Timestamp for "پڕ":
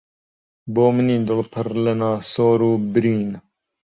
1.51-1.67